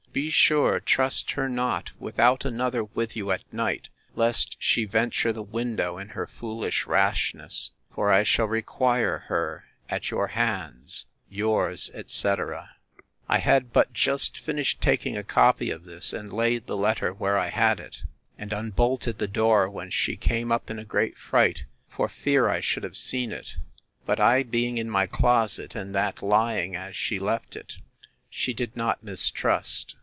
Be 0.13 0.29
sure 0.29 0.81
trust 0.81 1.31
her 1.39 1.47
not 1.47 1.91
without 1.97 2.43
another 2.43 2.83
with 2.83 3.15
you 3.15 3.31
at 3.31 3.43
night, 3.53 3.87
lest 4.13 4.57
she 4.59 4.83
venture 4.83 5.31
the 5.31 5.41
window 5.41 5.97
in 5.97 6.09
her 6.09 6.27
foolish 6.27 6.85
rashness: 6.85 7.71
for 7.95 8.11
I 8.11 8.23
shall 8.23 8.47
require 8.49 9.19
her 9.29 9.63
at 9.89 10.11
your 10.11 10.27
hands. 10.27 11.05
'Yours, 11.29 11.89
etc.' 11.93 12.71
I 13.29 13.37
had 13.37 13.71
but 13.71 13.93
just 13.93 14.37
finished 14.37 14.81
taking 14.81 15.15
a 15.15 15.23
copy 15.23 15.69
of 15.69 15.85
this, 15.85 16.11
and 16.11 16.33
laid 16.33 16.67
the 16.67 16.75
letter 16.75 17.13
where 17.13 17.37
I 17.37 17.47
had 17.47 17.79
it, 17.79 18.03
and 18.37 18.51
unbolted 18.51 19.17
the 19.17 19.29
door, 19.29 19.69
when 19.69 19.89
she 19.89 20.17
came 20.17 20.51
up 20.51 20.69
in 20.69 20.77
a 20.77 20.83
great 20.83 21.17
fright, 21.17 21.63
for 21.87 22.09
fear 22.09 22.49
I 22.49 22.59
should 22.59 22.83
have 22.83 22.97
seen 22.97 23.31
it; 23.31 23.55
but 24.05 24.19
I 24.19 24.43
being 24.43 24.77
in 24.77 24.89
my 24.89 25.07
closet, 25.07 25.73
and 25.73 25.95
that 25.95 26.21
lying 26.21 26.75
as 26.75 26.97
she 26.97 27.17
left 27.17 27.55
it, 27.55 27.77
she 28.29 28.53
did 28.53 28.75
not 28.75 29.01
mistrust. 29.01 29.95